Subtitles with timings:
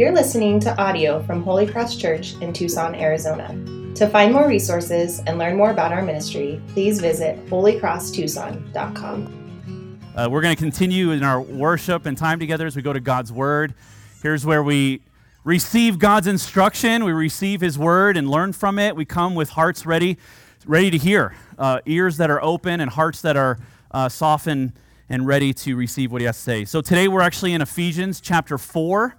[0.00, 3.48] You're listening to audio from Holy Cross Church in Tucson, Arizona.
[3.96, 10.00] To find more resources and learn more about our ministry, please visit holycrosstucson.com.
[10.16, 13.00] Uh, we're going to continue in our worship and time together as we go to
[13.00, 13.74] God's Word.
[14.22, 15.02] Here's where we
[15.44, 18.96] receive God's instruction, we receive His Word and learn from it.
[18.96, 20.16] We come with hearts ready,
[20.64, 23.58] ready to hear, uh, ears that are open, and hearts that are
[23.90, 24.72] uh, softened
[25.10, 26.64] and ready to receive what He has to say.
[26.64, 29.18] So today we're actually in Ephesians chapter 4.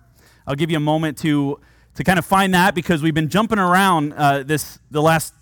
[0.52, 1.62] I'll give you a moment to,
[1.96, 5.34] to kind of find that because we've been jumping around uh, this the last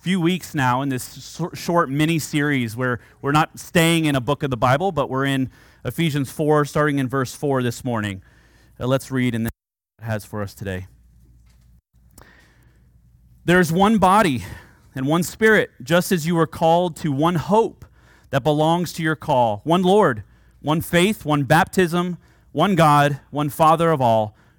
[0.00, 4.42] few weeks now in this short mini series where we're not staying in a book
[4.42, 5.50] of the Bible, but we're in
[5.84, 8.22] Ephesians 4, starting in verse 4 this morning.
[8.80, 9.50] Uh, let's read and then
[9.98, 10.86] it has for us today.
[13.44, 14.42] There's one body
[14.94, 17.84] and one spirit, just as you were called to one hope
[18.30, 20.22] that belongs to your call, one Lord,
[20.62, 22.16] one faith, one baptism
[22.56, 24.34] one God, one Father of all,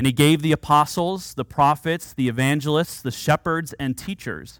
[0.00, 4.58] And he gave the apostles, the prophets, the evangelists, the shepherds, and teachers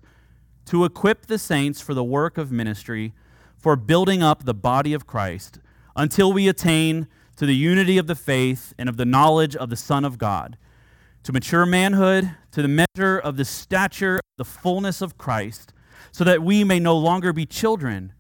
[0.67, 3.15] to equip the saints for the work of ministry,
[3.57, 5.59] for building up the body of Christ,
[5.97, 9.77] until we attain to the unity of the faith and of the knowledge of the
[9.77, 10.59] Son of God,
[11.23, 15.73] to mature manhood, to the measure of the stature, the fullness of Christ,
[16.13, 18.13] so that we may no longer be children,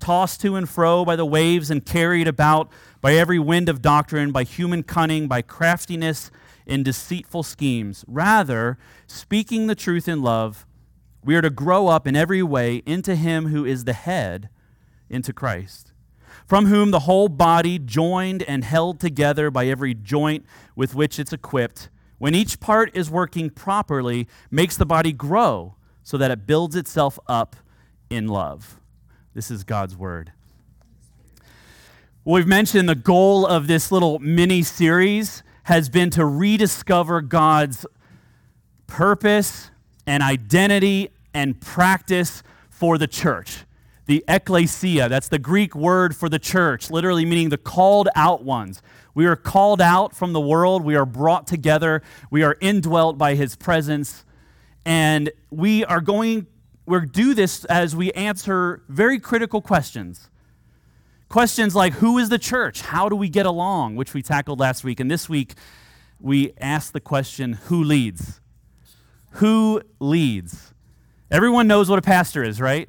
[0.00, 2.68] tossed to and fro by the waves and carried about
[3.00, 6.32] by every wind of doctrine, by human cunning, by craftiness
[6.68, 8.04] in deceitful schemes.
[8.06, 10.66] Rather, speaking the truth in love,
[11.24, 14.50] we are to grow up in every way into Him who is the head,
[15.10, 15.92] into Christ,
[16.46, 20.44] from whom the whole body, joined and held together by every joint
[20.76, 26.16] with which it's equipped, when each part is working properly, makes the body grow so
[26.18, 27.56] that it builds itself up
[28.10, 28.80] in love.
[29.34, 30.32] This is God's word.
[32.24, 37.84] We've mentioned the goal of this little mini series has been to rediscover God's
[38.86, 39.70] purpose
[40.06, 43.66] and identity and practice for the church.
[44.06, 48.80] The ecclesia, that's the Greek word for the church, literally meaning the called out ones.
[49.14, 53.34] We are called out from the world, we are brought together, we are indwelt by
[53.34, 54.24] his presence,
[54.86, 56.46] and we are going,
[56.86, 60.30] we do this as we answer very critical questions
[61.28, 62.80] Questions like who is the church?
[62.80, 63.96] How do we get along?
[63.96, 64.98] Which we tackled last week.
[64.98, 65.54] And this week,
[66.18, 68.40] we asked the question who leads?
[69.32, 70.72] Who leads?
[71.30, 72.88] Everyone knows what a pastor is, right?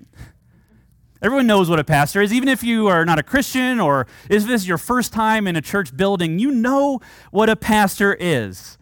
[1.22, 2.32] Everyone knows what a pastor is.
[2.32, 5.62] Even if you are not a Christian or is this your first time in a
[5.62, 7.02] church building, you know
[7.32, 8.78] what a pastor is.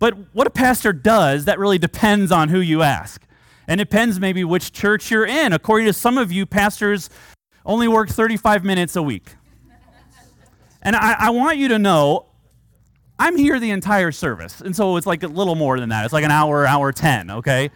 [0.00, 3.22] But what a pastor does, that really depends on who you ask.
[3.68, 5.52] And it depends maybe which church you're in.
[5.52, 7.08] According to some of you, pastors
[7.64, 9.34] only work 35 minutes a week.
[10.82, 12.26] And I, I, want you to know,
[13.18, 14.62] I'm here the entire service.
[14.62, 16.04] And so it's like a little more than that.
[16.04, 17.70] It's like an hour, hour 10, okay?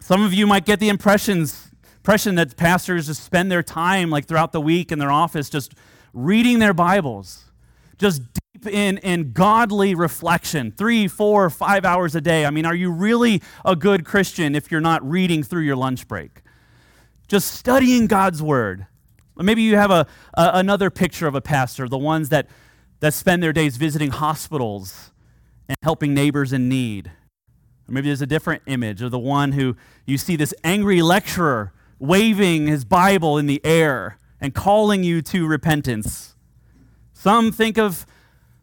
[0.00, 4.26] Some of you might get the impressions, impression that pastors just spend their time like
[4.26, 5.74] throughout the week in their office just
[6.12, 7.44] reading their Bibles,
[7.96, 8.22] just
[8.52, 12.44] deep in, in godly reflection, three, four, five hours a day.
[12.44, 16.06] I mean, are you really a good Christian if you're not reading through your lunch
[16.06, 16.42] break?
[17.30, 18.88] Just studying God's word.
[19.36, 20.04] Maybe you have a,
[20.34, 22.48] a, another picture of a pastor, the ones that,
[22.98, 25.12] that spend their days visiting hospitals
[25.68, 27.06] and helping neighbors in need.
[27.88, 29.76] Or maybe there's a different image of the one who
[30.06, 35.46] you see this angry lecturer waving his Bible in the air and calling you to
[35.46, 36.34] repentance.
[37.12, 38.06] Some think of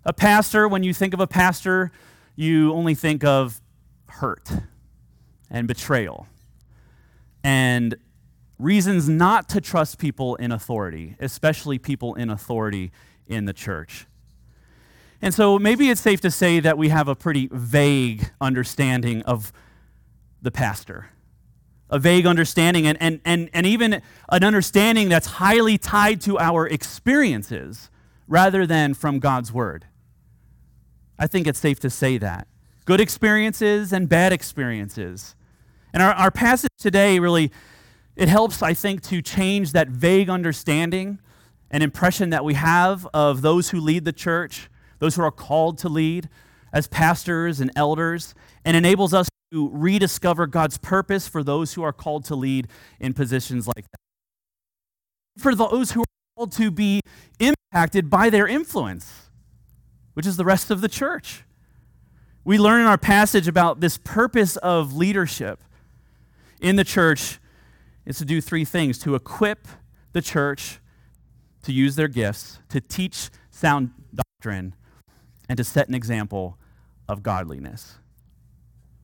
[0.04, 1.92] a pastor, when you think of a pastor,
[2.36, 3.62] you only think of
[4.08, 4.52] hurt
[5.50, 6.28] and betrayal
[7.48, 7.96] and
[8.60, 12.92] reasons not to trust people in authority, especially people in authority
[13.28, 14.08] in the church.
[15.22, 19.52] And so maybe it's safe to say that we have a pretty vague understanding of
[20.42, 21.08] the pastor.
[21.90, 26.68] A vague understanding, and, and, and, and even an understanding that's highly tied to our
[26.68, 27.90] experiences
[28.28, 29.86] rather than from God's word.
[31.18, 32.48] I think it's safe to say that.
[32.86, 35.36] Good experiences and bad experiences.
[35.94, 37.52] And our, our passage today really
[38.18, 41.20] it helps, I think, to change that vague understanding
[41.70, 45.78] and impression that we have of those who lead the church, those who are called
[45.80, 46.28] to lead,
[46.74, 48.34] as pastors and elders
[48.66, 52.68] and enables us to rediscover God's purpose for those who are called to lead
[53.00, 55.42] in positions like that.
[55.42, 57.02] For those who are called to be
[57.40, 59.30] impacted by their influence,
[60.16, 61.44] which is the rest of the church.
[62.44, 65.62] We learn in our passage about this purpose of leadership
[66.60, 67.40] in the church
[68.08, 69.68] is to do three things to equip
[70.14, 70.80] the church
[71.64, 74.74] to use their gifts, to teach sound doctrine,
[75.50, 76.58] and to set an example
[77.10, 77.98] of godliness.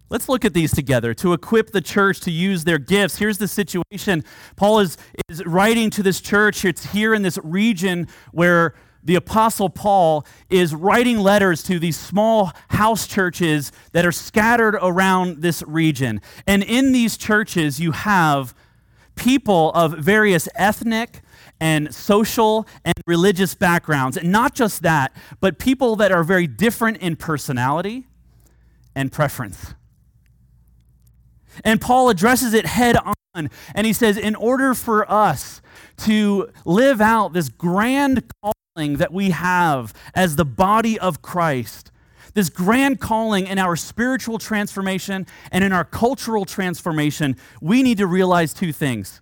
[0.09, 3.17] Let's look at these together to equip the church to use their gifts.
[3.17, 4.23] Here's the situation.
[4.55, 4.97] Paul is,
[5.27, 6.63] is writing to this church.
[6.63, 12.51] It's here in this region where the Apostle Paul is writing letters to these small
[12.69, 16.21] house churches that are scattered around this region.
[16.47, 18.53] And in these churches, you have
[19.15, 21.21] people of various ethnic,
[21.59, 24.17] and social and religious backgrounds.
[24.17, 28.05] And not just that, but people that are very different in personality
[28.93, 29.73] and preference.
[31.63, 35.61] And Paul addresses it head on, and he says, in order for us
[35.99, 41.91] to live out this grand calling that we have as the body of Christ,
[42.33, 48.07] this grand calling in our spiritual transformation and in our cultural transformation, we need to
[48.07, 49.21] realize two things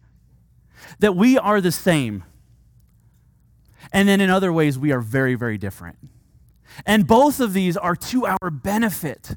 [0.99, 2.23] that we are the same
[3.91, 5.97] and then in other ways, we are very, very different.
[6.85, 9.35] And both of these are to our benefit.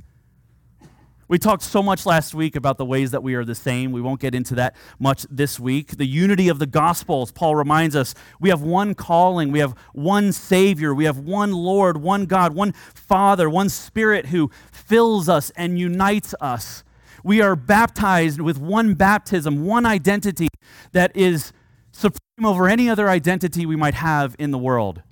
[1.34, 3.90] We talked so much last week about the ways that we are the same.
[3.90, 5.96] We won't get into that much this week.
[5.96, 10.30] The unity of the Gospels, Paul reminds us we have one calling, we have one
[10.30, 15.76] Savior, we have one Lord, one God, one Father, one Spirit who fills us and
[15.76, 16.84] unites us.
[17.24, 20.46] We are baptized with one baptism, one identity
[20.92, 21.52] that is
[21.90, 25.02] supreme over any other identity we might have in the world.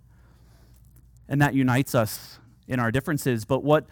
[1.28, 2.38] And that unites us
[2.68, 3.44] in our differences.
[3.44, 3.86] But what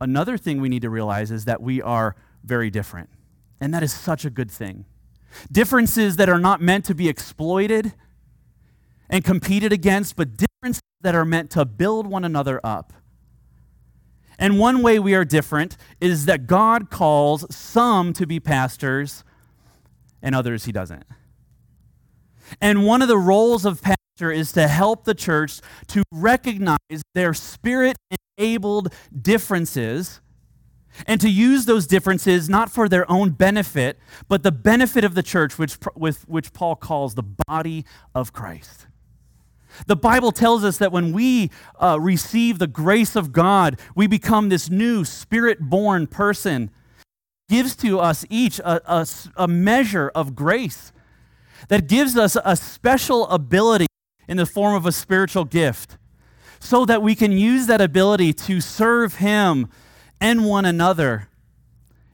[0.00, 3.10] another thing we need to realize is that we are very different.
[3.60, 4.84] And that is such a good thing.
[5.50, 7.94] Differences that are not meant to be exploited
[9.08, 12.92] and competed against, but differences that are meant to build one another up.
[14.38, 19.22] And one way we are different is that God calls some to be pastors
[20.22, 21.04] and others he doesn't.
[22.60, 27.34] And one of the roles of pastor is to help the church to recognize their
[27.34, 27.96] spirit
[28.36, 30.20] enabled differences
[31.06, 33.98] and to use those differences not for their own benefit,
[34.28, 37.84] but the benefit of the church, which, with, which Paul calls the body
[38.14, 38.86] of Christ.
[39.88, 41.50] The Bible tells us that when we
[41.80, 46.70] uh, receive the grace of God, we become this new spirit born person.
[47.48, 49.06] Gives to us each a, a,
[49.36, 50.92] a measure of grace
[51.68, 53.86] that gives us a special ability
[54.28, 55.98] in the form of a spiritual gift
[56.64, 59.68] so that we can use that ability to serve Him
[60.18, 61.28] and one another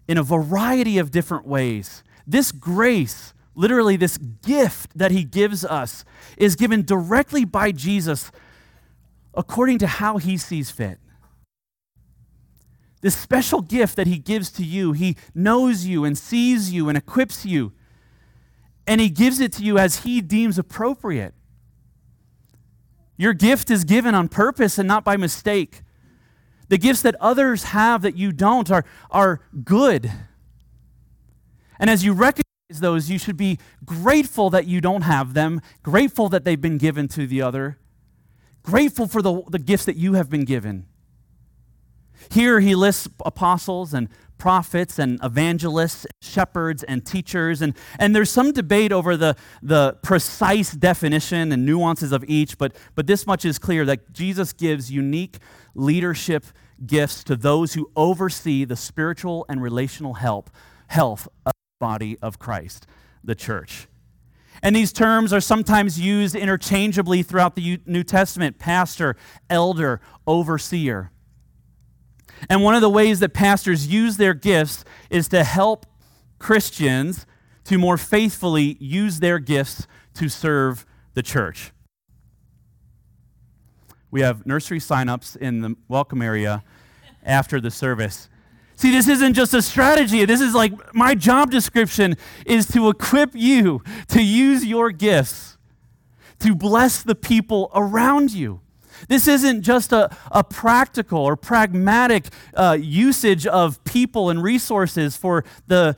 [0.08, 2.02] in a variety of different ways.
[2.26, 6.05] This grace, literally, this gift that He gives us,
[6.37, 8.32] is given directly by Jesus
[9.35, 10.99] according to how He sees fit.
[13.02, 16.99] This special gift that He gives to you, He knows you and sees you and
[16.99, 17.73] equips you
[18.85, 21.35] and He gives it to you as He deems appropriate.
[23.20, 25.82] Your gift is given on purpose and not by mistake.
[26.70, 30.11] The gifts that others have that you don't are, are good.
[31.78, 36.30] And as you recognize those, you should be grateful that you don't have them, grateful
[36.30, 37.78] that they've been given to the other,
[38.62, 40.87] grateful for the, the gifts that you have been given.
[42.30, 44.09] Here he lists apostles and
[44.40, 47.62] prophets and evangelists, shepherds and teachers.
[47.62, 52.75] And, and there's some debate over the, the precise definition and nuances of each, but,
[52.97, 55.38] but this much is clear that Jesus gives unique
[55.75, 56.47] leadership
[56.85, 60.50] gifts to those who oversee the spiritual and relational help,
[60.88, 62.87] health of the body of Christ,
[63.23, 63.87] the church.
[64.62, 69.16] And these terms are sometimes used interchangeably throughout the New Testament pastor,
[69.49, 71.12] elder, overseer.
[72.49, 75.87] And one of the ways that pastors use their gifts is to help
[76.38, 77.26] Christians
[77.64, 81.73] to more faithfully use their gifts to serve the church.
[84.11, 86.64] We have nursery signups in the welcome area
[87.23, 88.28] after the service.
[88.76, 90.25] See, this isn't just a strategy.
[90.25, 92.16] This is like my job description
[92.47, 95.59] is to equip you to use your gifts
[96.40, 98.62] to bless the people around you.
[99.09, 105.45] This isn't just a, a practical or pragmatic uh, usage of people and resources for
[105.66, 105.97] the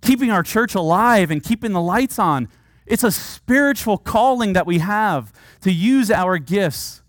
[0.00, 2.48] keeping our church alive and keeping the lights on.
[2.86, 7.02] It's a spiritual calling that we have to use our gifts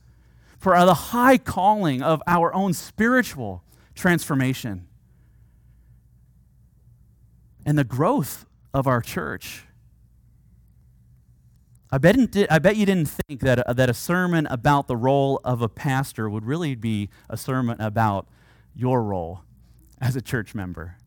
[0.59, 3.63] for the high calling of our own spiritual
[3.95, 4.87] transformation
[7.65, 9.63] and the growth of our church.
[11.93, 12.17] I bet,
[12.49, 15.69] I bet you didn't think that a, that a sermon about the role of a
[15.69, 18.27] pastor would really be a sermon about
[18.73, 19.41] your role
[20.01, 20.97] as a church member.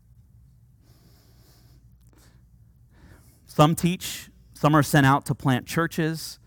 [3.49, 6.38] Some teach, some are sent out to plant churches,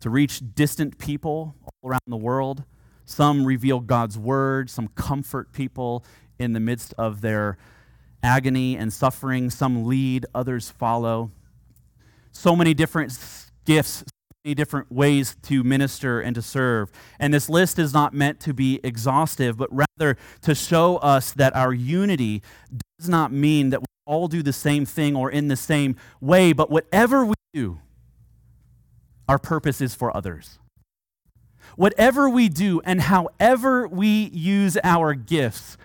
[0.00, 2.64] to reach distant people all around the world.
[3.04, 6.04] Some reveal God's word, some comfort people
[6.40, 7.56] in the midst of their
[8.20, 9.48] agony and suffering.
[9.48, 11.30] Some lead, others follow.
[12.32, 13.16] So many different
[13.66, 14.04] gifts,
[14.44, 16.90] many different ways to minister and to serve.
[17.18, 21.54] And this list is not meant to be exhaustive, but rather to show us that
[21.54, 22.42] our unity
[22.98, 26.52] does not mean that we all do the same thing or in the same way,
[26.52, 27.80] but whatever we do,
[29.28, 30.58] our purpose is for others.
[31.74, 35.76] Whatever we do and however we use our gifts,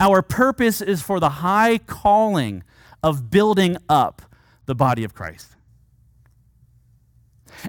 [0.00, 2.64] our purpose is for the high calling
[3.02, 4.22] of building up
[4.64, 5.55] the body of Christ.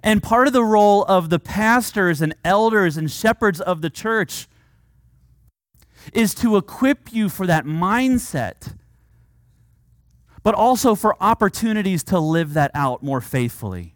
[0.04, 4.48] And part of the role of the pastors and elders and shepherds of the church
[6.14, 8.76] is to equip you for that mindset,
[10.44, 13.94] but also for opportunities to live that out more faithfully.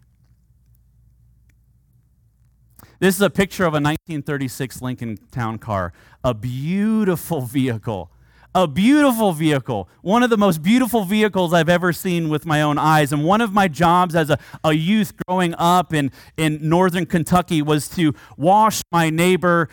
[2.99, 5.91] This is a picture of a 1936 Lincoln Town Car,
[6.23, 8.11] a beautiful vehicle
[8.53, 12.77] a beautiful vehicle, one of the most beautiful vehicles I've ever seen with my own
[12.77, 13.13] eyes.
[13.13, 17.61] And one of my jobs as a, a youth growing up in, in northern Kentucky
[17.61, 19.69] was to wash my neighbor,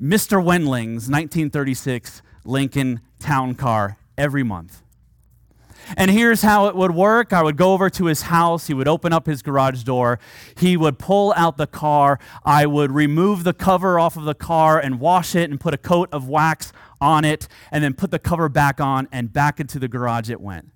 [0.00, 0.42] Mr.
[0.42, 4.82] Wendling's 1936 Lincoln Town Car every month.
[5.96, 8.66] And here's how it would work I would go over to his house.
[8.66, 10.18] He would open up his garage door.
[10.56, 12.18] He would pull out the car.
[12.44, 15.78] I would remove the cover off of the car and wash it and put a
[15.78, 19.78] coat of wax on it and then put the cover back on and back into
[19.78, 20.70] the garage it went.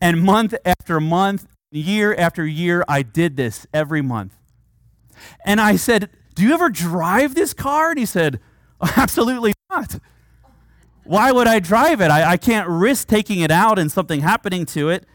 [0.00, 4.34] And month after month, year after year, I did this every month.
[5.44, 7.90] And I said, Do you ever drive this car?
[7.90, 8.40] And he said,
[8.96, 9.98] Absolutely not.
[11.08, 12.10] Why would I drive it?
[12.10, 15.06] I, I can't risk taking it out and something happening to it.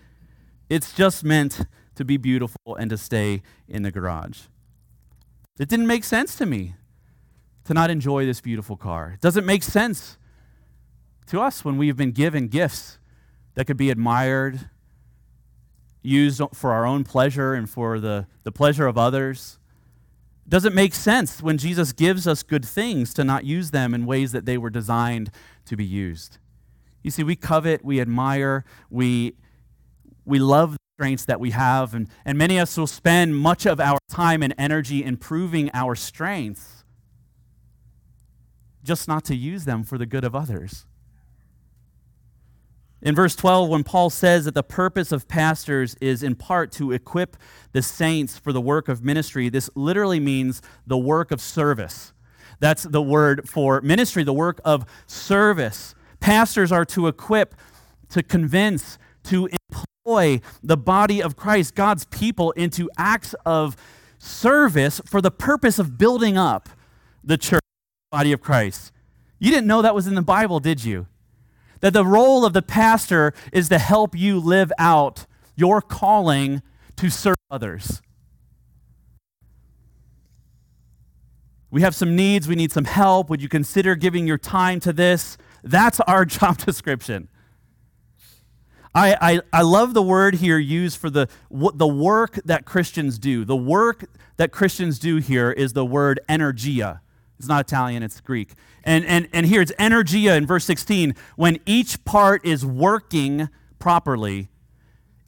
[0.67, 4.45] It's just meant to be beautiful and to stay in the garage.
[5.59, 6.73] It didn't make sense to me
[7.65, 9.11] to not enjoy this beautiful car.
[9.13, 10.17] It doesn't make sense
[11.27, 12.97] to us when we've been given gifts
[13.53, 14.71] that could be admired,
[16.01, 19.59] used for our own pleasure and for the, the pleasure of others.
[20.53, 24.05] Does it make sense when Jesus gives us good things to not use them in
[24.05, 25.31] ways that they were designed
[25.65, 26.37] to be used?
[27.01, 29.33] You see, we covet, we admire, we,
[30.25, 33.65] we love the strengths that we have, and, and many of us will spend much
[33.65, 36.83] of our time and energy improving our strengths,
[38.83, 40.85] just not to use them for the good of others.
[43.03, 46.93] In verse 12, when Paul says that the purpose of pastors is in part to
[46.93, 47.35] equip
[47.73, 52.13] the saints for the work of ministry, this literally means the work of service.
[52.61, 55.95] That's the word for ministry, the work of service.
[56.21, 57.55] Pastors are to equip,
[58.07, 59.49] to convince, to
[60.05, 63.75] employ the body of Christ, God's people, into acts of
[64.17, 66.69] service for the purpose of building up
[67.21, 67.59] the church,
[68.13, 68.93] body of Christ.
[69.39, 71.07] You didn't know that was in the Bible, did you?
[71.83, 76.61] That the role of the pastor is to help you live out your calling
[76.95, 78.01] to serve others.
[81.69, 83.29] We have some needs, we need some help.
[83.29, 85.37] Would you consider giving your time to this?
[85.61, 87.27] That's our job description.
[88.95, 93.43] I, I, I love the word here used for the, the work that Christians do.
[93.43, 94.05] The work
[94.37, 97.01] that Christians do here is the word energia.
[97.39, 98.53] It's not Italian, it's Greek.
[98.83, 101.15] And, and, and here it's energia in verse 16.
[101.35, 103.49] When each part is working
[103.79, 104.49] properly,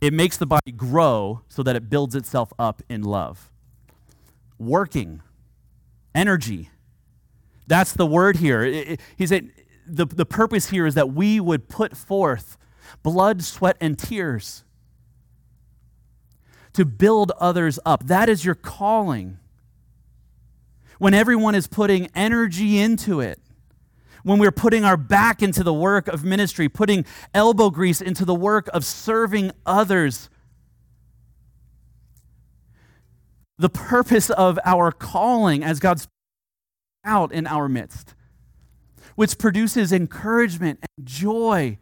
[0.01, 3.51] it makes the body grow so that it builds itself up in love.
[4.57, 5.21] Working,
[6.13, 6.69] energy.
[7.67, 8.63] That's the word here.
[8.63, 9.51] It, it, he said
[9.85, 12.57] the, the purpose here is that we would put forth
[13.03, 14.63] blood, sweat, and tears
[16.73, 18.07] to build others up.
[18.07, 19.39] That is your calling
[20.99, 23.39] when everyone is putting energy into it,
[24.23, 28.35] when we're putting our back into the work of ministry, putting elbow grease into the
[28.35, 30.29] work of serving others.
[33.57, 36.07] The purpose of our calling as God's
[37.05, 38.15] out in our midst,
[39.15, 41.77] which produces encouragement and joy,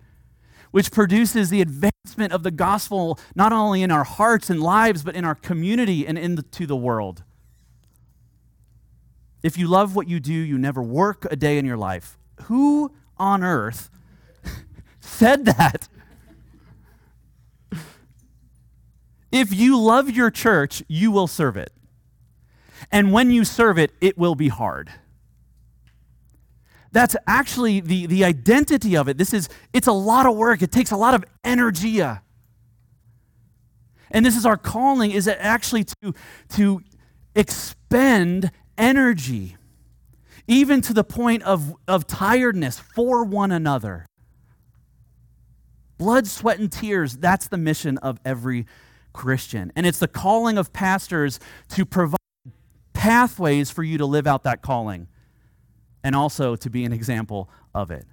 [0.72, 5.16] which produces the advancement of the gospel not only in our hearts and lives, but
[5.16, 7.24] in our community and into the world.
[9.44, 12.18] If you love what you do, you never work a day in your life.
[12.44, 13.90] Who on earth
[15.02, 15.90] said that?
[19.32, 21.74] If you love your church, you will serve it.
[22.92, 24.92] And when you serve it, it will be hard.
[26.92, 29.18] That's actually the, the identity of it.
[29.18, 30.62] This is, it's a lot of work.
[30.62, 32.00] It takes a lot of energy.
[34.12, 36.14] And this is our calling, is it actually to,
[36.50, 36.84] to
[37.34, 39.58] expend energy,
[40.48, 44.06] even to the point of, of tiredness for one another.
[45.98, 48.66] Blood, sweat, and tears, that's the mission of every
[49.14, 49.72] Christian.
[49.76, 51.40] And it's the calling of pastors
[51.70, 52.18] to provide
[52.94, 55.08] pathways for you to live out that calling
[56.04, 58.06] and also to be an example of it.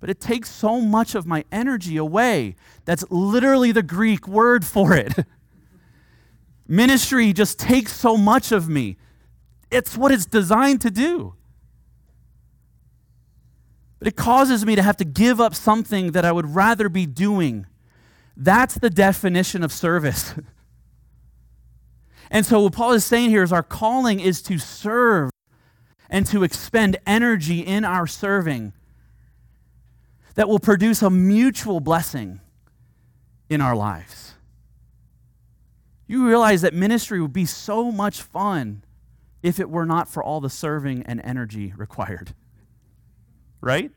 [0.00, 2.56] But it takes so much of my energy away.
[2.84, 5.14] That's literally the Greek word for it.
[6.66, 8.96] Ministry just takes so much of me.
[9.70, 11.34] It's what it's designed to do.
[13.98, 17.06] But it causes me to have to give up something that I would rather be
[17.06, 17.66] doing.
[18.36, 20.34] That's the definition of service.
[22.30, 25.30] and so, what Paul is saying here is our calling is to serve
[26.10, 28.72] and to expend energy in our serving
[30.34, 32.40] that will produce a mutual blessing
[33.48, 34.23] in our lives.
[36.06, 38.84] You realize that ministry would be so much fun
[39.42, 42.34] if it were not for all the serving and energy required.
[43.60, 43.90] Right?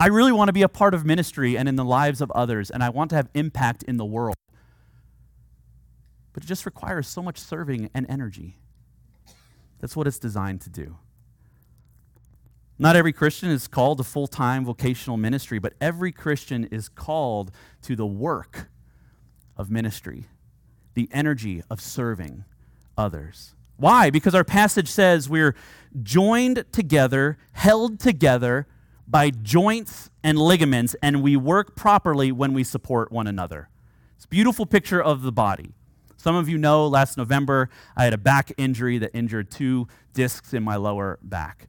[0.00, 2.70] I really want to be a part of ministry and in the lives of others,
[2.70, 4.36] and I want to have impact in the world.
[6.32, 8.58] But it just requires so much serving and energy.
[9.80, 10.98] That's what it's designed to do.
[12.78, 17.50] Not every Christian is called to full time vocational ministry, but every Christian is called
[17.82, 18.70] to the work
[19.56, 20.28] of ministry,
[20.98, 22.44] the energy of serving
[22.96, 23.54] others.
[23.76, 24.10] Why?
[24.10, 25.54] Because our passage says we're
[26.02, 28.66] joined together, held together
[29.06, 33.68] by joints and ligaments, and we work properly when we support one another.
[34.16, 35.70] It's a beautiful picture of the body.
[36.16, 40.52] Some of you know last November I had a back injury that injured two discs
[40.52, 41.68] in my lower back.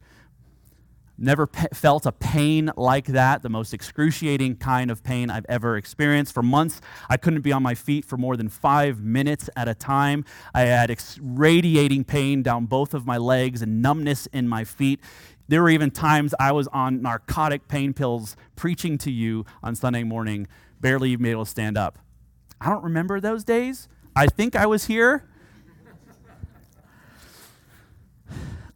[1.21, 5.75] Never pe- felt a pain like that, the most excruciating kind of pain I've ever
[5.75, 6.33] experienced.
[6.33, 6.79] For months,
[7.09, 10.23] I couldn't be on my feet for more than five minutes at a time.
[10.53, 15.01] I had ex- radiating pain down both of my legs and numbness in my feet.
[15.49, 20.03] There were even times I was on narcotic pain pills preaching to you on Sunday
[20.03, 20.47] morning,
[20.79, 21.99] barely even able to stand up.
[22.61, 23.89] I don't remember those days.
[24.15, 25.27] I think I was here.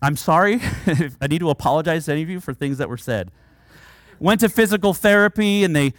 [0.03, 0.59] I'm sorry.
[1.21, 3.31] I need to apologize to any of you for things that were said.
[4.19, 5.93] Went to physical therapy and they,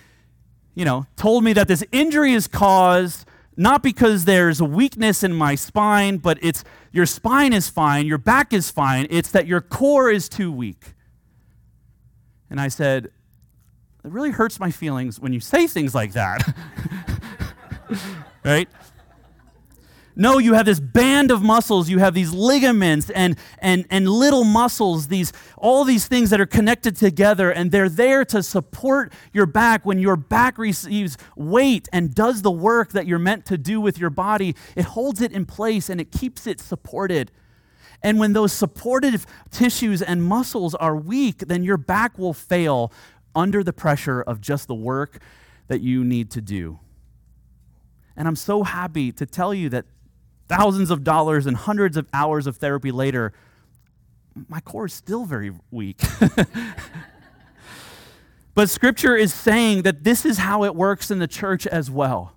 [0.74, 5.32] you know, told me that this injury is caused not because there's a weakness in
[5.32, 9.60] my spine, but it's your spine is fine, your back is fine, it's that your
[9.60, 10.94] core is too weak.
[12.50, 13.12] And I said, It
[14.02, 16.54] really hurts my feelings when you say things like that.
[18.44, 18.68] right?
[20.16, 24.44] No, you have this band of muscles, you have these ligaments and, and, and little
[24.44, 29.46] muscles, these, all these things that are connected together, and they're there to support your
[29.46, 29.84] back.
[29.84, 33.98] When your back receives weight and does the work that you're meant to do with
[33.98, 37.32] your body, it holds it in place and it keeps it supported.
[38.00, 42.92] And when those supportive tissues and muscles are weak, then your back will fail
[43.34, 45.20] under the pressure of just the work
[45.66, 46.78] that you need to do.
[48.16, 49.86] And I'm so happy to tell you that
[50.48, 53.32] thousands of dollars and hundreds of hours of therapy later,
[54.48, 56.00] my core is still very weak.
[58.54, 62.32] but scripture is saying that this is how it works in the church as well.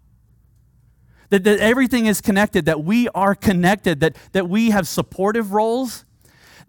[1.30, 6.06] That, that everything is connected, that we are connected, that, that we have supportive roles,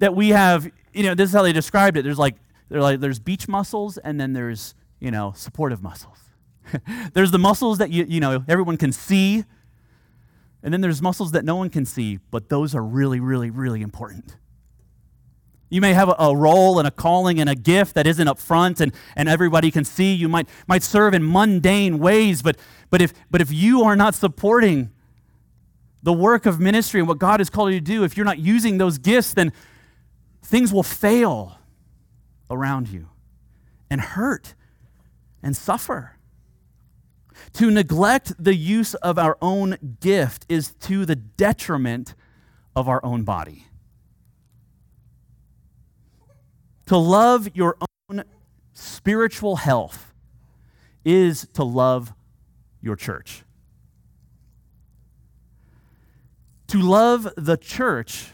[0.01, 2.03] that we have, you know, this is how they described it.
[2.03, 2.35] There's like,
[2.69, 6.19] they're like there's beach muscles and then there's, you know, supportive muscles.
[7.13, 9.45] there's the muscles that you, you know, everyone can see
[10.63, 13.83] and then there's muscles that no one can see, but those are really, really, really
[13.83, 14.37] important.
[15.71, 18.81] You may have a, role and a calling and a gift that isn't up front
[18.81, 20.15] and, and everybody can see.
[20.15, 22.57] You might, might serve in mundane ways, but,
[22.91, 24.91] but, if, but if you are not supporting
[26.03, 28.39] the work of ministry and what God has called you to do, if you're not
[28.39, 29.53] using those gifts, then
[30.43, 31.59] things will fail
[32.51, 33.09] around you
[33.91, 34.55] and hurt
[35.43, 36.18] and suffer.
[37.55, 42.15] To neglect the use of our own gift is to the detriment
[42.77, 43.67] of our own body.
[46.87, 47.77] To love your
[48.11, 48.25] own
[48.73, 50.13] spiritual health
[51.05, 52.13] is to love
[52.81, 53.45] your church.
[56.69, 58.33] To love the church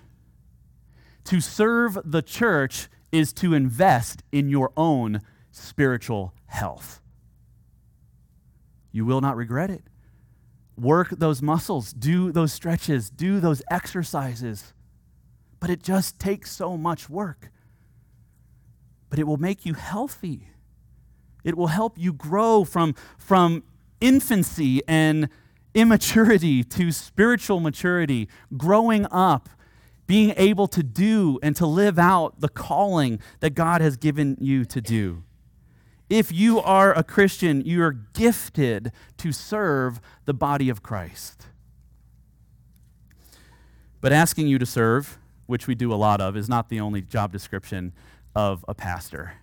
[1.25, 7.01] To serve the church is to invest in your own spiritual health.
[8.95, 9.83] You will not regret it.
[10.79, 14.73] Work those muscles, do those stretches, do those exercises.
[15.59, 17.51] But it just takes so much work.
[19.11, 20.47] But it will make you healthy.
[21.43, 23.65] It will help you grow from, from
[24.01, 25.29] infancy and
[25.75, 29.49] immaturity to spiritual maturity, growing up,
[30.07, 34.65] being able to do and to live out the calling that God has given you
[34.67, 35.25] to do.
[36.11, 41.47] If you are a Christian, you are gifted to serve the body of Christ.
[44.01, 47.01] But asking you to serve, which we do a lot of, is not the only
[47.01, 47.93] job description
[48.35, 49.35] of a pastor.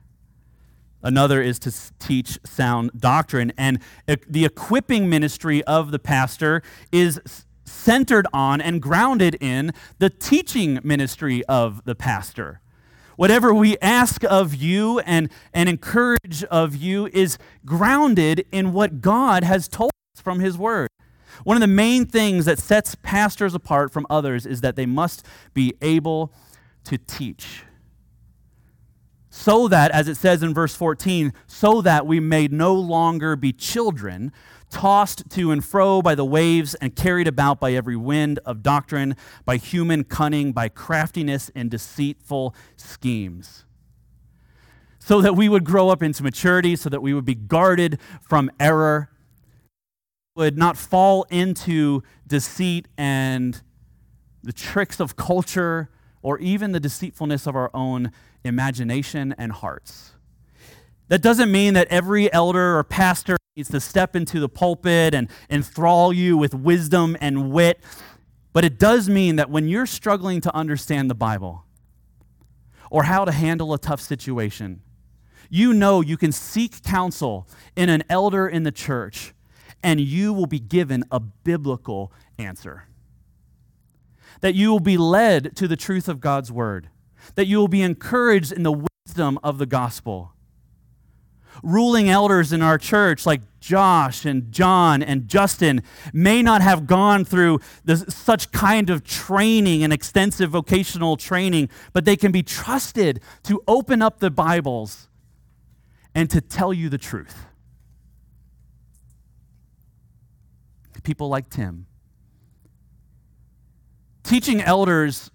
[1.03, 3.51] Another is to teach sound doctrine.
[3.57, 3.79] And
[4.27, 7.19] the equipping ministry of the pastor is
[7.65, 12.60] centered on and grounded in the teaching ministry of the pastor.
[13.21, 19.43] Whatever we ask of you and, and encourage of you is grounded in what God
[19.43, 20.89] has told us from His Word.
[21.43, 25.23] One of the main things that sets pastors apart from others is that they must
[25.53, 26.33] be able
[26.85, 27.61] to teach.
[29.29, 33.53] So that, as it says in verse 14, so that we may no longer be
[33.53, 34.31] children
[34.71, 39.15] tossed to and fro by the waves and carried about by every wind of doctrine,
[39.45, 43.65] by human cunning, by craftiness and deceitful schemes.
[44.99, 48.49] So that we would grow up into maturity, so that we would be guarded from
[48.59, 49.09] error,
[50.35, 53.61] would not fall into deceit and
[54.43, 55.89] the tricks of culture
[56.21, 58.11] or even the deceitfulness of our own
[58.43, 60.11] imagination and hearts.
[61.09, 65.27] That doesn't mean that every elder or pastor needs to step into the pulpit and
[65.49, 67.81] enthrall you with wisdom and wit.
[68.53, 71.65] But it does mean that when you're struggling to understand the Bible
[72.89, 74.81] or how to handle a tough situation,
[75.49, 79.33] you know you can seek counsel in an elder in the church
[79.83, 82.87] and you will be given a biblical answer.
[84.39, 86.87] That you will be led to the truth of God's word,
[87.35, 90.31] that you will be encouraged in the wisdom of the gospel
[91.63, 95.83] ruling elders in our church, like Josh and John and Justin,
[96.13, 102.05] may not have gone through this, such kind of training and extensive vocational training, but
[102.05, 105.09] they can be trusted to open up the Bibles
[106.15, 107.45] and to tell you the truth.
[111.03, 111.87] People like Tim.
[114.23, 115.31] Teaching elders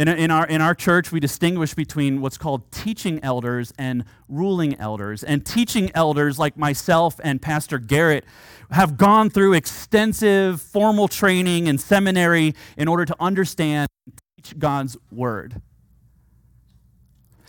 [0.00, 4.74] in, in, our, in our church, we distinguish between what's called teaching elders and ruling
[4.80, 5.22] elders.
[5.22, 8.24] And teaching elders, like myself and Pastor Garrett,
[8.70, 14.96] have gone through extensive formal training and seminary in order to understand and teach God's
[15.12, 15.60] word.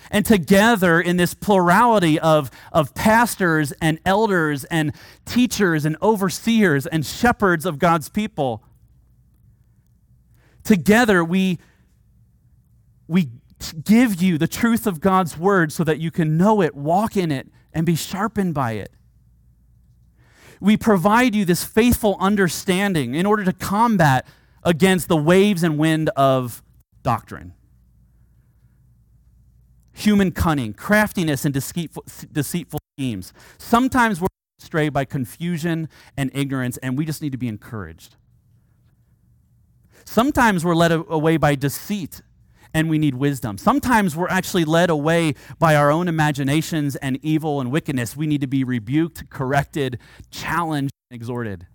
[0.10, 4.92] And together, in this plurality of, of pastors and elders and
[5.24, 8.62] teachers and overseers and shepherds of God's people,
[10.66, 11.58] together we
[13.12, 13.30] we
[13.84, 17.30] give you the truth of God's word so that you can know it, walk in
[17.30, 18.90] it, and be sharpened by it.
[20.62, 24.26] We provide you this faithful understanding in order to combat
[24.64, 26.64] against the waves and wind of
[27.04, 27.54] doctrine.
[29.92, 33.34] Human cunning, craftiness, and deceitful, deceitful schemes.
[33.58, 34.28] Sometimes we're
[34.62, 38.16] astray by confusion and ignorance, and we just need to be encouraged.
[40.06, 42.22] Sometimes we're led away by deceit
[42.74, 43.58] and we need wisdom.
[43.58, 48.16] Sometimes we're actually led away by our own imaginations and evil and wickedness.
[48.16, 51.68] We need to be rebuked, corrected, challenged, and exhorted.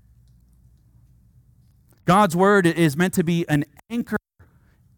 [2.05, 4.17] God's word is meant to be an anchor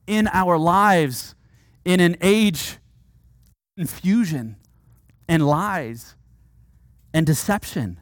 [0.07, 1.35] in our lives
[1.85, 4.57] in an age of confusion
[5.27, 6.15] and lies
[7.15, 8.01] and deception.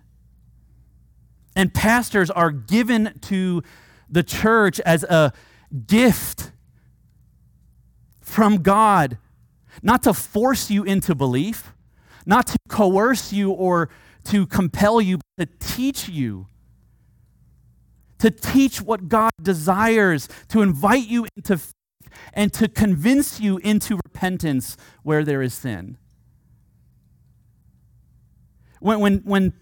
[1.54, 3.62] And pastors are given to
[4.10, 5.32] the church as a
[5.86, 6.52] gift
[8.26, 9.18] from God,
[9.82, 11.72] not to force you into belief,
[12.26, 13.88] not to coerce you or
[14.24, 16.48] to compel you, but to teach you.
[18.18, 21.72] To teach what God desires, to invite you into faith,
[22.32, 25.96] and to convince you into repentance where there is sin.
[28.80, 29.52] When, when, when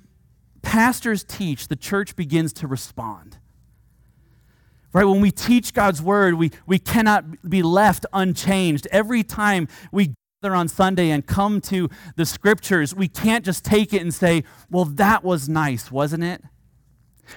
[0.62, 3.38] pastors teach, the church begins to respond.
[4.94, 5.04] Right?
[5.04, 8.86] When we teach God's word, we, we cannot be left unchanged.
[8.92, 13.92] Every time we gather on Sunday and come to the scriptures, we can't just take
[13.92, 16.42] it and say, well, that was nice, wasn't it?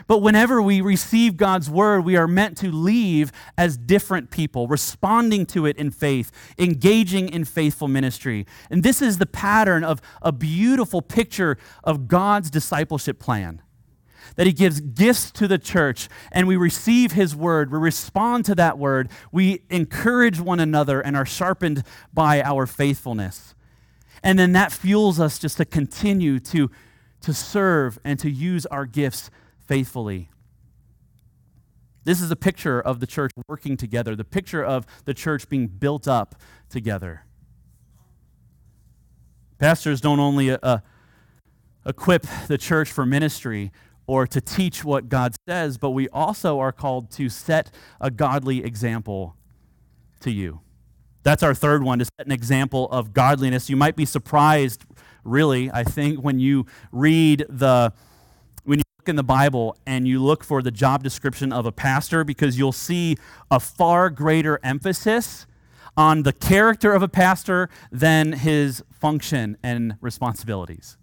[0.05, 5.45] But whenever we receive God's word, we are meant to leave as different people, responding
[5.47, 8.45] to it in faith, engaging in faithful ministry.
[8.69, 13.63] And this is the pattern of a beautiful picture of God's discipleship plan.
[14.35, 18.55] That he gives gifts to the church and we receive his word, we respond to
[18.55, 23.55] that word, we encourage one another and are sharpened by our faithfulness.
[24.23, 26.69] And then that fuels us just to continue to,
[27.21, 30.29] to serve and to use our gifts faithfully.
[32.03, 35.67] This is a picture of the church working together, the picture of the church being
[35.67, 36.35] built up
[36.69, 37.23] together.
[39.57, 40.77] Pastors don't only uh,
[41.85, 43.71] equip the church for ministry
[44.07, 48.63] or to teach what God says, but we also are called to set a godly
[48.63, 49.35] example
[50.21, 50.61] to you.
[51.23, 53.69] That's our third one to set an example of godliness.
[53.69, 54.85] You might be surprised,
[55.25, 57.91] really, I think, when you read the
[58.63, 61.71] when you look in the Bible and you look for the job description of a
[61.71, 63.17] pastor because you'll see
[63.51, 65.45] a far greater emphasis
[65.97, 70.97] on the character of a pastor than his function and responsibilities.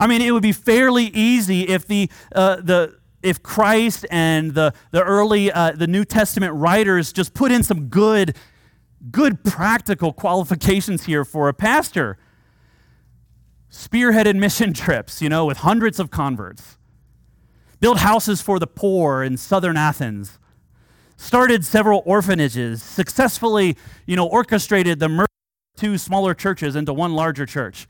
[0.00, 4.74] I mean, it would be fairly easy if the, uh, the, if Christ and the,
[4.90, 8.36] the early uh, the New Testament writers just put in some good,
[9.10, 12.18] good practical qualifications here for a pastor.
[13.70, 16.76] Spearheaded mission trips, you know, with hundreds of converts
[17.84, 20.38] built houses for the poor in southern Athens,
[21.18, 27.12] started several orphanages, successfully, you know, orchestrated the merger of two smaller churches into one
[27.12, 27.86] larger church.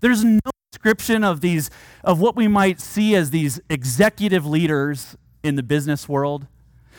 [0.00, 0.51] There's no
[0.82, 1.70] description of these
[2.02, 6.48] of what we might see as these executive leaders in the business world.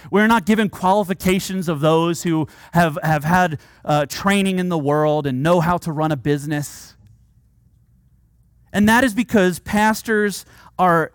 [0.10, 5.28] We're not given qualifications of those who have, have had uh, training in the world
[5.28, 6.96] and know how to run a business.
[8.72, 10.46] And that is because pastors
[10.80, 11.12] are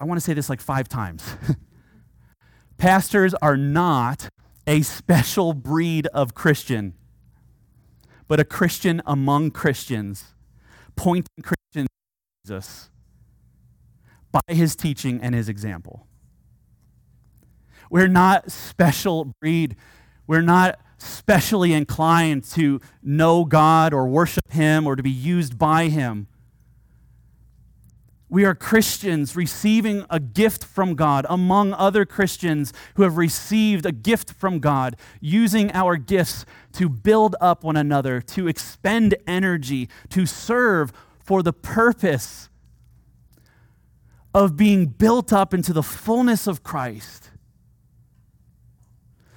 [0.00, 1.22] I want to say this like five times.
[2.78, 4.28] Pastors are not
[4.66, 6.94] a special breed of Christian,
[8.26, 10.32] but a Christian among Christians,
[10.96, 12.90] pointing Christians to Jesus
[14.30, 16.06] by his teaching and his example.
[17.90, 19.76] We're not special breed.
[20.26, 25.88] We're not specially inclined to know God or worship him or to be used by
[25.88, 26.28] him.
[28.32, 33.92] We are Christians receiving a gift from God among other Christians who have received a
[33.92, 40.24] gift from God, using our gifts to build up one another, to expend energy, to
[40.24, 42.48] serve for the purpose
[44.32, 47.32] of being built up into the fullness of Christ,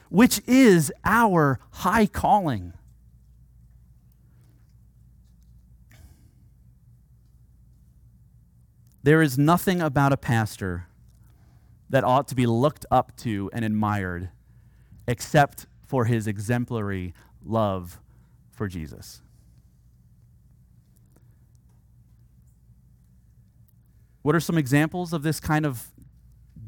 [0.08, 2.72] which is our high calling.
[9.06, 10.88] There is nothing about a pastor
[11.92, 14.30] that ought to be looked up to and admired
[15.08, 17.14] except for his exemplary
[17.46, 18.00] love
[18.50, 19.22] for Jesus.
[24.24, 25.92] What are some examples of this kind of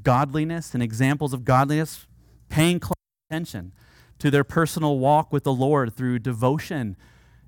[0.03, 2.05] godliness and examples of godliness?
[2.49, 2.93] Paying close
[3.31, 3.73] attention
[4.19, 6.97] to their personal walk with the Lord through devotion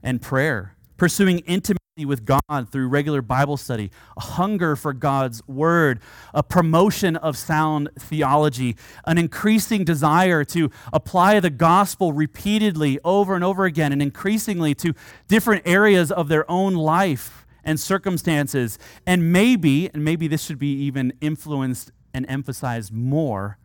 [0.02, 5.99] and prayer, pursuing intimate with God through regular Bible study, a hunger for God's word,
[6.33, 13.43] a promotion of sound theology, an increasing desire to apply the gospel repeatedly over and
[13.43, 14.93] over again and increasingly to
[15.27, 18.79] different areas of their own life and circumstances.
[19.05, 23.57] And maybe, and maybe this should be even influenced and emphasized more,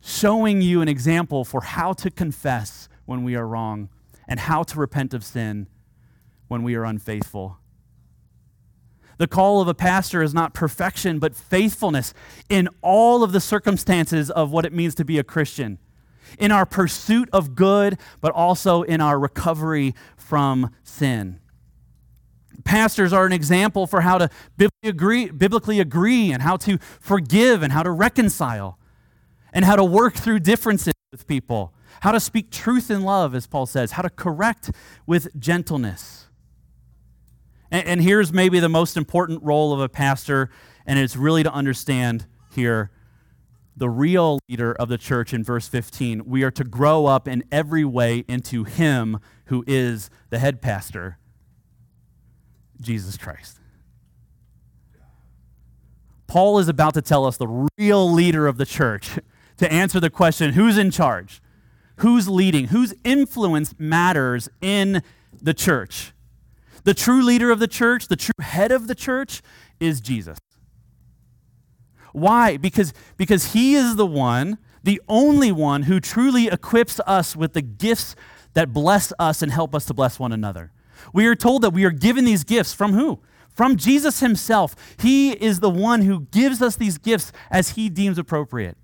[0.00, 3.88] showing you an example for how to confess when we are wrong
[4.26, 5.66] and how to repent of sin
[6.54, 7.58] when we are unfaithful.
[9.18, 12.14] The call of a pastor is not perfection, but faithfulness
[12.48, 15.80] in all of the circumstances of what it means to be a Christian.
[16.38, 21.40] In our pursuit of good, but also in our recovery from sin.
[22.62, 27.64] Pastors are an example for how to biblically agree, biblically agree and how to forgive
[27.64, 28.78] and how to reconcile
[29.52, 33.48] and how to work through differences with people, how to speak truth in love, as
[33.48, 34.70] Paul says, how to correct
[35.04, 36.23] with gentleness.
[37.74, 40.48] And, and here's maybe the most important role of a pastor,
[40.86, 42.92] and it's really to understand here
[43.76, 46.24] the real leader of the church in verse 15.
[46.24, 51.18] We are to grow up in every way into him who is the head pastor,
[52.80, 53.58] Jesus Christ.
[56.28, 59.18] Paul is about to tell us the real leader of the church
[59.56, 61.42] to answer the question who's in charge?
[61.96, 62.68] Who's leading?
[62.68, 65.02] Whose influence matters in
[65.42, 66.13] the church?
[66.84, 69.42] The true leader of the church, the true head of the church,
[69.80, 70.38] is Jesus.
[72.12, 72.56] Why?
[72.56, 77.62] Because, because He is the one, the only one, who truly equips us with the
[77.62, 78.14] gifts
[78.52, 80.72] that bless us and help us to bless one another.
[81.12, 83.20] We are told that we are given these gifts from who?
[83.52, 84.76] From Jesus Himself.
[84.98, 88.76] He is the one who gives us these gifts as He deems appropriate.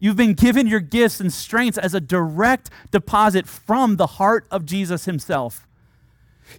[0.00, 4.66] You've been given your gifts and strengths as a direct deposit from the heart of
[4.66, 5.66] Jesus Himself.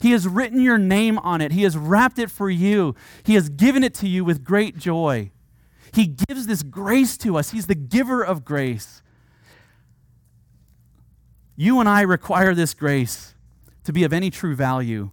[0.02, 3.50] He has written your name on it, He has wrapped it for you, He has
[3.50, 5.32] given it to you with great joy.
[5.94, 9.02] He gives this grace to us, He's the giver of grace.
[11.56, 13.36] You and I require this grace
[13.84, 15.12] to be of any true value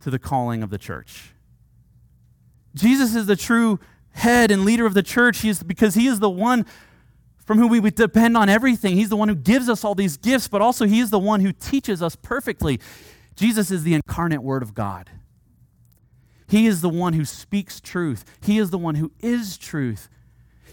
[0.00, 1.32] to the calling of the church.
[2.74, 3.78] Jesus is the true
[4.12, 6.66] head and leader of the church he is, because he is the one
[7.44, 8.96] from whom we would depend on everything.
[8.96, 11.40] He's the one who gives us all these gifts, but also he is the one
[11.40, 12.80] who teaches us perfectly.
[13.40, 15.08] Jesus is the incarnate Word of God.
[16.46, 20.10] He is the one who speaks truth, He is the one who is truth.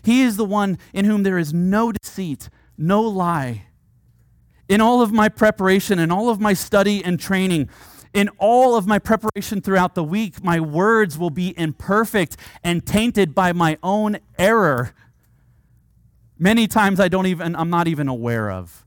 [0.03, 3.67] He is the one in whom there is no deceit, no lie.
[4.67, 7.69] In all of my preparation, in all of my study and training,
[8.13, 13.33] in all of my preparation throughout the week, my words will be imperfect and tainted
[13.33, 14.93] by my own error.
[16.37, 18.85] Many times I don't even, I'm not even aware of.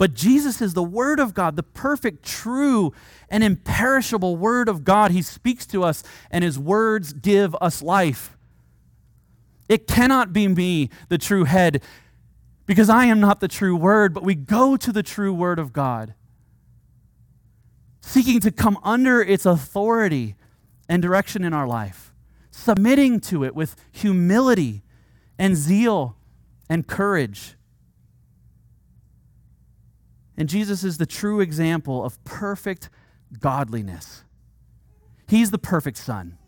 [0.00, 2.94] But Jesus is the Word of God, the perfect, true,
[3.28, 5.10] and imperishable Word of God.
[5.10, 8.34] He speaks to us, and His words give us life.
[9.68, 11.82] It cannot be me, the true head,
[12.64, 15.74] because I am not the true Word, but we go to the true Word of
[15.74, 16.14] God
[18.00, 20.34] seeking to come under its authority
[20.88, 22.14] and direction in our life,
[22.50, 24.82] submitting to it with humility
[25.38, 26.16] and zeal
[26.70, 27.54] and courage.
[30.40, 32.88] And Jesus is the true example of perfect
[33.38, 34.24] godliness.
[35.28, 36.38] He's the perfect Son.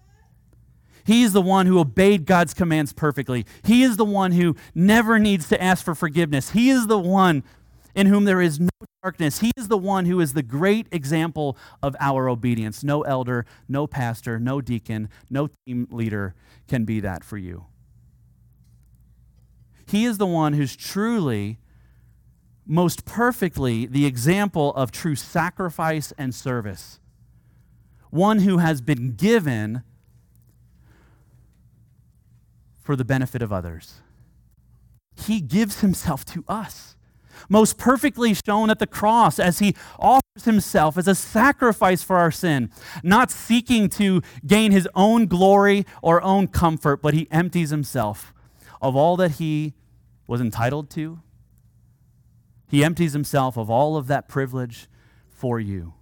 [1.04, 3.44] He is the one who obeyed God's commands perfectly.
[3.64, 6.52] He is the one who never needs to ask for forgiveness.
[6.52, 7.44] He is the one
[7.94, 8.70] in whom there is no
[9.02, 9.40] darkness.
[9.40, 12.82] He is the one who is the great example of our obedience.
[12.82, 16.34] No elder, no pastor, no deacon, no team leader
[16.66, 17.66] can be that for you.
[19.86, 21.58] He is the one who's truly,
[22.66, 27.00] most perfectly, the example of true sacrifice and service.
[28.10, 29.82] One who has been given
[32.82, 34.00] for the benefit of others.
[35.16, 36.96] He gives himself to us
[37.48, 42.30] most perfectly shown at the cross as he offers himself as a sacrifice for our
[42.30, 42.70] sin,
[43.02, 48.32] not seeking to gain his own glory or own comfort, but he empties himself
[48.80, 49.74] of all that he
[50.26, 51.20] was entitled to.
[52.72, 54.88] He empties himself of all of that privilege
[55.28, 55.92] for you.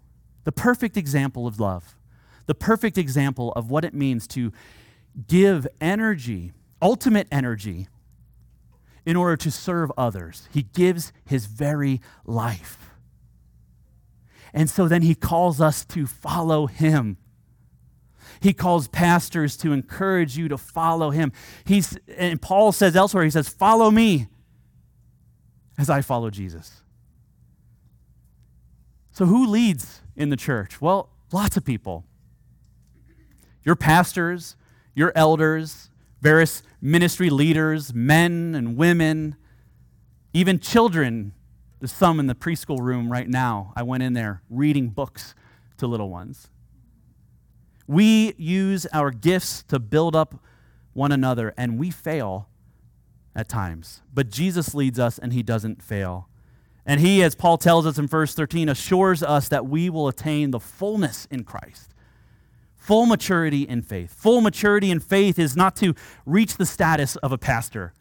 [0.44, 1.96] The perfect example of love,
[2.46, 4.52] the perfect example of what it means to
[5.26, 7.88] give energy, ultimate energy
[9.04, 10.48] in order to serve others.
[10.52, 12.94] He gives his very life.
[14.54, 17.16] And so then he calls us to follow him.
[18.38, 21.32] He calls pastors to encourage you to follow him.
[21.64, 24.28] He's, and Paul says elsewhere, he says, Follow me
[25.80, 26.82] as I follow Jesus.
[29.12, 30.78] So, who leads in the church?
[30.78, 32.04] Well, lots of people.
[33.64, 34.56] Your pastors,
[34.94, 35.88] your elders,
[36.20, 39.36] various ministry leaders, men and women,
[40.34, 41.32] even children.
[41.80, 43.72] There's some in the preschool room right now.
[43.74, 45.34] I went in there reading books
[45.78, 46.50] to little ones.
[47.86, 50.44] We use our gifts to build up
[50.92, 52.49] one another, and we fail
[53.34, 54.02] at times.
[54.12, 56.28] But Jesus leads us, and he doesn't fail.
[56.86, 60.50] And he, as Paul tells us in verse 13, assures us that we will attain
[60.50, 61.90] the fullness in Christ
[62.80, 64.12] full maturity in faith.
[64.14, 65.94] Full maturity in faith is not to
[66.26, 67.92] reach the status of a pastor.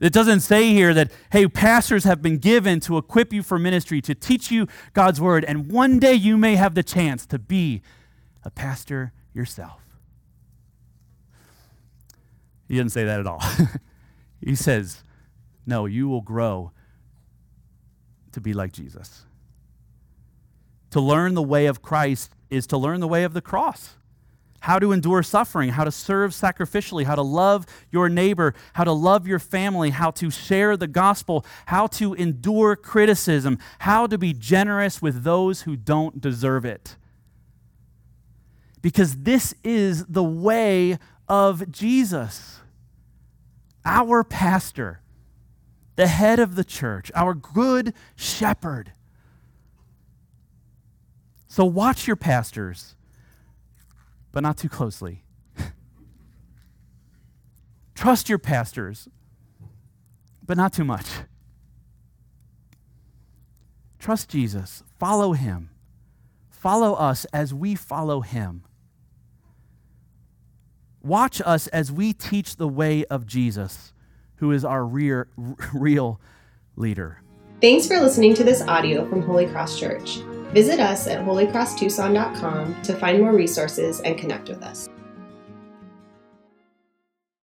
[0.00, 4.00] It doesn't say here that, hey, pastors have been given to equip you for ministry,
[4.02, 7.82] to teach you God's word, and one day you may have the chance to be
[8.42, 9.82] a pastor yourself.
[12.68, 13.42] He doesn't say that at all.
[14.40, 15.02] he says,
[15.66, 16.72] no, you will grow
[18.32, 19.24] to be like Jesus.
[20.90, 23.96] To learn the way of Christ is to learn the way of the cross
[24.66, 28.90] how to endure suffering, how to serve sacrificially, how to love your neighbor, how to
[28.90, 34.32] love your family, how to share the gospel, how to endure criticism, how to be
[34.32, 36.96] generous with those who don't deserve it.
[38.82, 40.98] Because this is the way
[41.28, 42.60] of Jesus,
[43.84, 45.00] our pastor,
[45.96, 48.92] the head of the church, our good shepherd.
[51.48, 52.94] So watch your pastors,
[54.32, 55.24] but not too closely.
[57.94, 59.08] Trust your pastors,
[60.44, 61.06] but not too much.
[63.98, 64.82] Trust Jesus.
[65.00, 65.70] Follow him.
[66.48, 68.62] Follow us as we follow him.
[71.06, 73.92] Watch us as we teach the way of Jesus,
[74.36, 75.28] who is our rear,
[75.72, 76.20] real
[76.74, 77.22] leader.
[77.60, 80.16] Thanks for listening to this audio from Holy Cross Church.
[80.52, 84.88] Visit us at holycrosstucson.com to find more resources and connect with us.